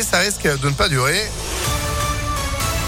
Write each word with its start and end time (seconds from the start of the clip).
ça 0.00 0.20
risque 0.20 0.44
de 0.44 0.68
ne 0.68 0.74
pas 0.74 0.88
durer. 0.88 1.28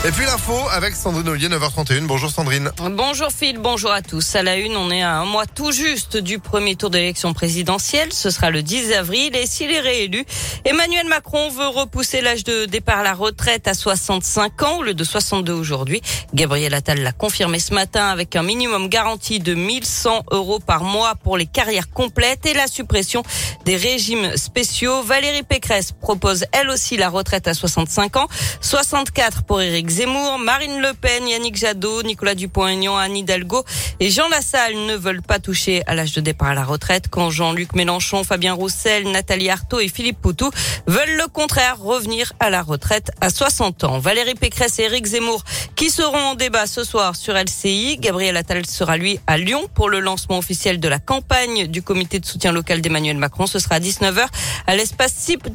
Et 0.07 0.11
puis 0.11 0.27
l'info 0.27 0.53
avec 0.71 0.95
Sandrine 0.95 1.31
Ollier, 1.31 1.49
9h31. 1.49 2.03
Bonjour 2.03 2.31
Sandrine. 2.31 2.71
Bonjour 2.91 3.31
Phil, 3.31 3.57
bonjour 3.57 3.91
à 3.91 4.03
tous. 4.03 4.37
À 4.37 4.43
la 4.43 4.57
une, 4.57 4.77
on 4.77 4.91
est 4.91 5.01
à 5.01 5.17
un 5.17 5.25
mois 5.25 5.47
tout 5.47 5.73
juste 5.73 6.19
du 6.19 6.39
premier 6.39 6.77
tour 6.77 6.91
d'élection 6.91 7.33
présidentielle. 7.33 8.13
Ce 8.13 8.29
sera 8.29 8.51
le 8.51 8.63
10 8.63 8.93
avril 8.93 9.35
et 9.35 9.47
s'il 9.47 9.71
est 9.71 9.81
réélu, 9.81 10.27
Emmanuel 10.67 11.07
Macron 11.07 11.49
veut 11.49 11.69
repousser 11.69 12.21
l'âge 12.21 12.45
de 12.45 12.67
départ 12.67 12.99
à 12.99 13.03
la 13.03 13.15
retraite 13.15 13.67
à 13.67 13.73
65 13.73 14.63
ans 14.63 14.77
au 14.77 14.83
lieu 14.83 14.93
de 14.93 15.05
62 15.05 15.55
aujourd'hui. 15.55 16.03
Gabriel 16.35 16.75
Attal 16.75 17.01
l'a 17.01 17.13
confirmé 17.13 17.59
ce 17.59 17.73
matin 17.73 18.09
avec 18.09 18.37
un 18.37 18.43
minimum 18.43 18.91
garanti 18.91 19.39
de 19.39 19.55
1100 19.55 20.25
euros 20.33 20.61
par 20.61 20.85
mois 20.85 21.15
pour 21.15 21.39
les 21.39 21.47
carrières 21.47 21.89
complètes 21.89 22.45
et 22.45 22.53
la 22.53 22.67
suppression 22.67 23.23
des 23.65 23.77
régimes 23.77 24.37
spéciaux. 24.37 25.03
Valérie 25.03 25.45
Pécresse 25.45 25.93
propose 25.93 26.45
elle 26.53 26.69
aussi 26.69 26.99
la 26.99 27.09
retraite 27.09 27.49
à 27.49 27.55
65 27.55 28.19
ans, 28.19 28.29
64 28.61 29.45
pour 29.45 29.63
Éric 29.63 29.94
Zemmour, 29.95 30.41
Marine 30.41 30.81
Le 30.81 30.93
Pen, 30.93 31.29
Yannick 31.29 31.57
Jadot, 31.57 32.03
Nicolas 32.03 32.35
Dupont-Aignan, 32.35 32.97
Anne 32.97 33.17
Hidalgo 33.17 33.65
et 34.01 34.11
Jean 34.11 34.29
Lassalle 34.29 34.75
ne 34.75 34.97
veulent 34.97 35.23
pas 35.23 35.39
toucher 35.39 35.85
à 35.87 35.95
l'âge 35.95 36.13
de 36.15 36.21
départ 36.21 36.49
à 36.49 36.55
la 36.55 36.65
retraite 36.65 37.05
quand 37.09 37.31
Jean-Luc 37.31 37.77
Mélenchon, 37.77 38.25
Fabien 38.25 38.55
Roussel, 38.55 39.09
Nathalie 39.09 39.51
Arthaud 39.51 39.79
et 39.79 39.87
Philippe 39.87 40.21
Poutou 40.21 40.51
veulent 40.89 41.17
le 41.17 41.29
contraire 41.29 41.79
revenir 41.79 42.33
à 42.41 42.51
la 42.51 42.63
retraite 42.63 43.13
à 43.21 43.31
60 43.31 43.85
ans. 43.85 44.01
Valérie 44.01 44.35
Pécresse 44.35 44.81
et 44.81 44.83
Éric 44.83 45.07
Zemmour 45.07 45.45
qui 45.77 45.91
seront 45.91 46.19
en 46.19 46.35
débat 46.35 46.67
ce 46.67 46.83
soir 46.83 47.15
sur 47.15 47.35
LCI. 47.35 47.99
Gabriel 47.99 48.37
Attal 48.37 48.67
sera 48.67 48.97
lui 48.97 49.21
à 49.29 49.39
Lyon 49.39 49.69
pour 49.75 49.89
le 49.89 50.01
lancement 50.01 50.39
officiel 50.39 50.81
de 50.81 50.89
la 50.89 50.99
campagne 50.99 51.69
du 51.69 51.83
comité 51.83 52.19
de 52.19 52.27
soutien 52.27 52.51
local 52.51 52.81
d'Emmanuel 52.81 53.19
Macron. 53.19 53.47
Ce 53.47 53.61
sera 53.61 53.77
à 53.77 53.81
19h 53.81 54.27
à 54.67 54.75
l'espace 54.75 55.15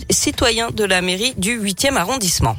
citoyen 0.09 0.71
de 0.71 0.85
la 0.85 1.01
mairie 1.01 1.33
du 1.35 1.61
8e 1.61 1.97
arrondissement. 1.97 2.55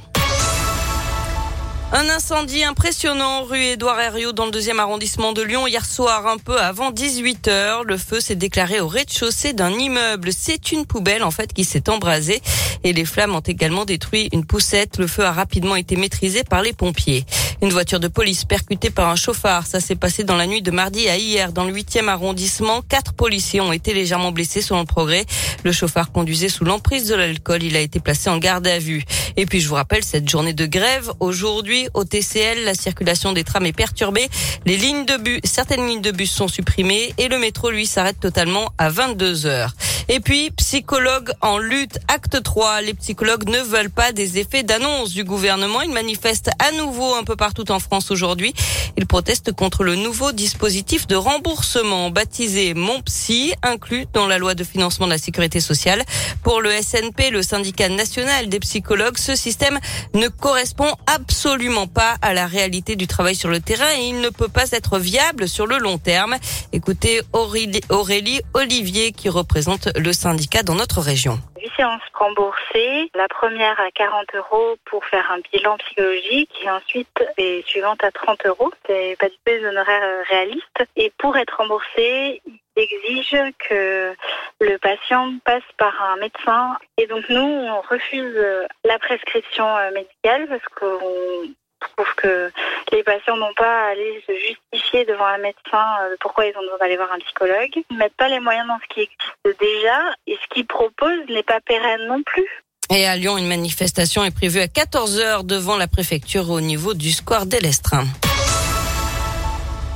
Un 1.93 2.09
incendie 2.09 2.63
impressionnant 2.63 3.43
rue 3.43 3.65
Édouard 3.65 3.99
Herriot 3.99 4.31
dans 4.31 4.45
le 4.45 4.53
deuxième 4.53 4.79
arrondissement 4.79 5.33
de 5.33 5.43
Lyon 5.43 5.67
hier 5.67 5.85
soir 5.85 6.29
un 6.29 6.39
peu 6.39 6.57
avant 6.57 6.93
18 6.93 7.49
heures. 7.49 7.83
Le 7.83 7.97
feu 7.97 8.21
s'est 8.21 8.37
déclaré 8.37 8.79
au 8.79 8.87
rez-de-chaussée 8.87 9.55
d'un 9.55 9.73
immeuble. 9.73 10.31
C'est 10.33 10.71
une 10.71 10.87
poubelle 10.87 11.25
en 11.25 11.33
fait 11.33 11.53
qui 11.53 11.65
s'est 11.65 11.91
embrasée 11.91 12.43
et 12.85 12.93
les 12.93 13.05
flammes 13.05 13.35
ont 13.35 13.41
également 13.41 13.85
détruit 13.85 14.29
une 14.33 14.45
poussette. 14.45 14.99
Le 14.99 15.09
feu 15.09 15.25
a 15.25 15.33
rapidement 15.33 15.75
été 15.75 15.97
maîtrisé 15.97 16.45
par 16.45 16.63
les 16.63 16.73
pompiers. 16.73 17.27
Une 17.63 17.71
voiture 17.71 18.01
de 18.01 18.09
police 18.09 18.47
percutée 18.47 18.89
par 18.89 19.11
un 19.11 19.17
chauffard. 19.17 19.67
Ça 19.67 19.81
s'est 19.81 19.95
passé 19.95 20.25
dans 20.25 20.37
la 20.37 20.47
nuit 20.47 20.63
de 20.63 20.71
mardi 20.71 21.09
à 21.09 21.19
hier 21.19 21.53
dans 21.53 21.65
le 21.65 21.73
huitième 21.73 22.09
arrondissement. 22.09 22.81
Quatre 22.81 23.13
policiers 23.13 23.61
ont 23.61 23.73
été 23.73 23.93
légèrement 23.93 24.33
blessés 24.33 24.63
selon 24.63 24.81
le 24.81 24.87
progrès. 24.87 25.27
Le 25.63 25.71
chauffard 25.71 26.11
conduisait 26.11 26.49
sous 26.49 26.65
l'emprise 26.65 27.07
de 27.09 27.15
l'alcool. 27.15 27.63
Il 27.63 27.77
a 27.77 27.81
été 27.81 28.01
placé 28.01 28.31
en 28.31 28.39
garde 28.39 28.67
à 28.67 28.79
vue. 28.79 29.05
Et 29.37 29.45
puis 29.45 29.61
je 29.61 29.69
vous 29.69 29.75
rappelle 29.75 30.03
cette 30.05 30.29
journée 30.29 30.55
de 30.55 30.65
grève 30.65 31.13
aujourd'hui 31.21 31.89
au 31.93 32.05
TCL, 32.05 32.65
la 32.65 32.75
circulation 32.75 33.33
des 33.33 33.45
trams 33.45 33.67
est 33.67 33.73
perturbée. 33.73 34.29
Les 34.65 34.77
lignes 34.77 35.05
de 35.05 35.17
bus, 35.19 35.41
certaines 35.45 35.87
lignes 35.87 36.01
de 36.01 36.11
bus 36.13 36.31
sont 36.31 36.49
supprimées 36.49 37.15
et 37.19 37.29
le 37.29 37.39
métro, 37.39 37.71
lui, 37.71 37.87
s'arrête 37.87 38.19
totalement 38.21 38.73
à 38.79 38.89
22 38.89 39.47
heures. 39.47 39.75
Et 40.13 40.19
puis, 40.19 40.51
psychologues 40.57 41.31
en 41.41 41.59
lutte, 41.59 42.01
acte 42.09 42.43
3. 42.43 42.81
Les 42.81 42.95
psychologues 42.95 43.49
ne 43.49 43.61
veulent 43.61 43.91
pas 43.91 44.11
des 44.11 44.39
effets 44.39 44.65
d'annonce 44.65 45.13
du 45.13 45.23
gouvernement. 45.23 45.83
Ils 45.83 45.93
manifestent 45.93 46.51
à 46.59 46.73
nouveau 46.73 47.15
un 47.15 47.23
peu 47.23 47.37
partout 47.37 47.71
en 47.71 47.79
France 47.79 48.11
aujourd'hui. 48.11 48.53
Ils 48.97 49.07
protestent 49.07 49.53
contre 49.53 49.85
le 49.85 49.95
nouveau 49.95 50.33
dispositif 50.33 51.07
de 51.07 51.15
remboursement 51.15 52.11
baptisé 52.11 52.75
Mon 52.75 53.01
Psy, 53.03 53.53
inclus 53.63 54.07
dans 54.13 54.27
la 54.27 54.39
loi 54.39 54.57
de 54.57 54.65
financement 54.65 55.07
de 55.07 55.13
la 55.13 55.19
sécurité 55.19 55.61
sociale. 55.61 56.03
Pour 56.43 56.61
le 56.61 56.71
SNP, 56.73 57.31
le 57.31 57.43
syndicat 57.43 57.89
national 57.89 58.49
des 58.49 58.59
psychologues, 58.59 59.17
ce 59.17 59.37
système 59.37 59.79
ne 60.15 60.27
correspond 60.27 60.93
absolument 61.07 61.87
pas 61.87 62.17
à 62.21 62.35
la 62.35 62.49
réalité 62.49 62.97
du 62.97 63.07
travail 63.07 63.37
sur 63.37 63.49
le 63.49 63.61
terrain 63.61 63.93
et 63.97 64.09
il 64.09 64.21
ne 64.21 64.31
peut 64.31 64.49
pas 64.49 64.73
être 64.73 64.99
viable 64.99 65.49
sur 65.49 65.69
le 65.69 65.79
long 65.79 65.99
terme. 65.99 66.35
Écoutez 66.73 67.21
Aurélie, 67.33 68.41
Olivier 68.55 69.13
qui 69.13 69.29
représente 69.29 69.89
le 70.01 70.13
syndicat 70.13 70.63
dans 70.63 70.75
notre 70.75 71.01
région. 71.01 71.39
8 71.61 71.71
séances 71.77 72.03
remboursées, 72.15 73.11
la 73.15 73.29
première 73.29 73.79
à 73.81 73.91
40 73.91 74.27
euros 74.35 74.77
pour 74.85 75.05
faire 75.05 75.31
un 75.31 75.41
bilan 75.53 75.77
psychologique 75.79 76.51
et 76.63 76.71
ensuite 76.71 77.09
les 77.39 77.63
suivantes 77.67 78.03
à 78.03 78.11
30 78.11 78.47
euros. 78.47 78.71
C'est 78.87 79.17
pas 79.19 79.29
du 79.29 79.35
tout 79.35 79.53
des 79.53 79.65
honoraires 79.67 80.03
euh, 80.03 80.23
réalistes. 80.29 80.85
Et 80.97 81.13
pour 81.19 81.37
être 81.37 81.57
remboursé, 81.57 82.41
il 82.47 82.59
exige 82.77 83.53
que 83.69 84.15
le 84.61 84.79
patient 84.79 85.35
passe 85.45 85.63
par 85.79 85.95
un 86.03 86.17
médecin. 86.17 86.77
Et 86.97 87.07
donc 87.07 87.29
nous, 87.29 87.41
on 87.41 87.81
refuse 87.83 88.37
la 88.85 88.99
prescription 88.99 89.67
euh, 89.77 89.91
médicale 89.93 90.49
parce 90.49 90.65
qu'on 90.77 91.49
trouve 91.81 92.15
que 92.17 92.51
les 92.93 93.03
patients 93.03 93.37
n'ont 93.37 93.55
pas 93.57 93.87
à 93.87 93.91
aller 93.91 94.23
se 94.27 94.33
justifier 94.33 95.05
devant 95.05 95.27
un 95.27 95.39
médecin 95.39 95.97
euh, 96.03 96.17
pourquoi 96.21 96.47
ils 96.47 96.57
ont 96.57 96.61
besoin 96.61 96.79
d'aller 96.81 96.97
voir 96.97 97.13
un 97.13 97.19
psychologue. 97.19 97.71
Ils 97.75 97.95
ne 97.95 97.99
mettent 97.99 98.17
pas 98.17 98.29
les 98.29 98.41
moyens 98.41 98.67
dans 98.69 98.79
ce 98.79 98.95
qui 98.95 99.01
existe 99.01 99.61
déjà 99.61 100.15
et 100.27 100.39
ce 100.43 100.55
qu'ils 100.55 100.67
proposent 100.67 101.29
n'est 101.29 101.43
pas 101.43 101.61
pérenne 101.61 102.07
non 102.07 102.23
plus. 102.23 102.49
Et 102.93 103.07
à 103.07 103.17
Lyon, 103.17 103.39
une 103.39 103.47
manifestation 103.47 104.25
est 104.25 104.35
prévue 104.35 104.61
à 104.61 104.67
14h 104.67 105.47
devant 105.47 105.77
la 105.77 105.87
préfecture 105.87 106.51
au 106.51 106.61
niveau 106.61 106.95
du 106.95 107.13
square 107.13 107.47
d'Elestrin. 107.47 108.05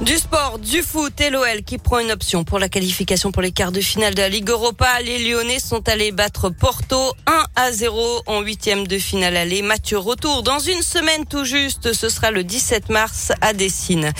Du 0.01 0.17
sport, 0.19 0.59
du 0.59 0.83
foot 0.83 1.21
et 1.21 1.31
l'OL 1.31 1.63
qui 1.65 1.79
prend 1.79 2.01
une 2.01 2.11
option 2.11 2.43
pour 2.43 2.59
la 2.59 2.69
qualification 2.69 3.31
pour 3.31 3.43
les 3.43 3.53
quarts 3.53 3.71
de 3.71 3.81
finale 3.81 4.13
de 4.15 4.23
la 4.23 4.29
Ligue 4.29 4.51
Europa. 4.51 5.01
Les 5.03 5.19
Lyonnais 5.19 5.61
sont 5.61 5.89
allés 5.89 6.11
battre 6.11 6.51
Porto 6.51 7.15
1 7.27 7.45
à 7.55 7.71
0 7.71 8.23
en 8.27 8.41
huitième 8.41 8.89
de 8.89 8.99
finale 8.99 9.37
aller. 9.37 9.63
Mathieu 9.63 9.99
retour 9.99 10.43
dans 10.43 10.59
une 10.59 10.83
semaine 10.83 11.25
tout 11.27 11.45
juste. 11.45 11.93
Ce 11.93 12.09
sera 12.09 12.33
le 12.33 12.43
17 12.43 12.89
mars 12.89 13.31
à 13.41 13.53
Dessine. 13.53 14.13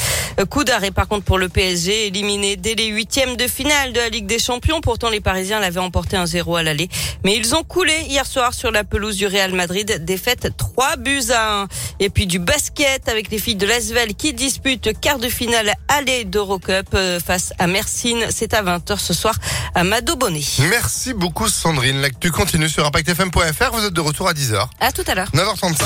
Coup 0.49 0.63
d'arrêt 0.63 0.93
par 0.93 1.09
contre 1.09 1.25
pour 1.25 1.39
le 1.39 1.49
PSG 1.49 2.07
éliminé 2.07 2.55
dès 2.55 2.77
les 2.77 2.87
huitièmes 2.87 3.37
de 3.37 3.49
finale 3.49 3.93
de 3.93 3.99
la 3.99 4.11
Ligue 4.11 4.27
des 4.27 4.39
Champions. 4.39 4.81
Pourtant 4.81 5.11
les 5.11 5.21
Parisiens 5.21 5.59
l'avaient 5.59 5.81
emporté 5.81 6.17
un 6.17 6.25
0 6.25 6.55
à 6.55 6.63
l'aller. 6.63 6.89
Mais 7.25 7.37
ils 7.37 7.57
ont 7.57 7.65
coulé 7.65 7.95
hier 8.09 8.27
soir 8.27 8.55
sur 8.55 8.71
la 8.71 8.85
pelouse 8.85 9.17
du 9.17 9.27
Real 9.27 9.53
Madrid. 9.53 10.05
Défaite 10.05 10.57
3 10.57 10.97
buts 10.99 11.31
à 11.31 11.63
1. 11.63 11.69
Et 11.99 12.11
puis 12.11 12.29
du 12.29 12.39
basket 12.39 13.09
avec 13.09 13.29
les 13.31 13.39
filles 13.39 13.57
de 13.57 13.67
l'Asvel 13.67 14.15
qui 14.15 14.33
disputent 14.33 14.99
quart 15.01 15.19
de 15.19 15.29
finale 15.29 15.64
aller 15.89 16.25
d'Eurocup 16.25 16.89
euh, 16.95 17.21
face 17.21 17.53
à 17.59 17.67
Mersin. 17.67 18.27
C'est 18.31 18.55
à 18.55 18.63
20h 18.63 18.99
ce 18.99 19.15
soir 19.15 19.35
à 19.75 19.85
Mado 19.85 20.17
Bonnet. 20.17 20.43
Merci 20.71 21.15
beaucoup 21.15 21.49
Sandrine. 21.49 22.01
L'actu 22.01 22.31
continue 22.31 22.69
sur 22.69 22.87
ImpactFM.fr. 22.87 23.73
Vous 23.73 23.85
êtes 23.85 23.93
de 23.93 24.01
retour 24.01 24.29
à 24.29 24.33
10h. 24.33 24.67
À 24.81 24.93
tout 24.93 25.05
à 25.07 25.15
l'heure. 25.15 25.31
9h35. 25.33 25.85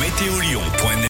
Météo 0.00 0.32